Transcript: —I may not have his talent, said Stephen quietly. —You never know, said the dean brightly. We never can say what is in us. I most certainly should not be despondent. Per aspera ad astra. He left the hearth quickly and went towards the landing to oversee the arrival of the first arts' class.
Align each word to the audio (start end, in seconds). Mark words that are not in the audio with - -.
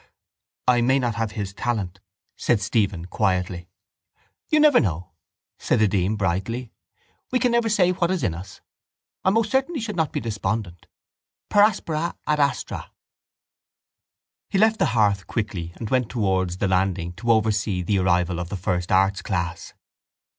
—I 0.67 0.81
may 0.81 0.97
not 0.97 1.13
have 1.13 1.33
his 1.33 1.53
talent, 1.53 1.99
said 2.35 2.59
Stephen 2.59 3.05
quietly. 3.05 3.67
—You 4.49 4.59
never 4.59 4.79
know, 4.79 5.11
said 5.59 5.77
the 5.77 5.87
dean 5.87 6.15
brightly. 6.15 6.73
We 7.31 7.37
never 7.37 7.67
can 7.67 7.69
say 7.69 7.91
what 7.91 8.09
is 8.09 8.23
in 8.23 8.33
us. 8.33 8.61
I 9.23 9.29
most 9.29 9.51
certainly 9.51 9.79
should 9.79 9.95
not 9.95 10.11
be 10.11 10.19
despondent. 10.19 10.87
Per 11.49 11.61
aspera 11.61 12.15
ad 12.25 12.39
astra. 12.39 12.91
He 14.49 14.57
left 14.57 14.79
the 14.79 14.87
hearth 14.97 15.27
quickly 15.27 15.71
and 15.75 15.91
went 15.91 16.09
towards 16.09 16.57
the 16.57 16.67
landing 16.67 17.13
to 17.17 17.31
oversee 17.31 17.83
the 17.83 17.99
arrival 17.99 18.39
of 18.39 18.49
the 18.49 18.57
first 18.57 18.91
arts' 18.91 19.21
class. 19.21 19.75